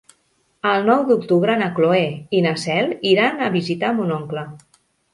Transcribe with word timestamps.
El 0.69 0.87
nou 0.87 1.03
d'octubre 1.09 1.59
na 1.61 1.69
Cloè 1.81 2.01
i 2.39 2.41
na 2.49 2.57
Cel 2.65 2.93
iran 3.13 3.41
a 3.51 3.55
visitar 3.61 3.97
mon 4.01 4.19
oncle. 4.21 4.49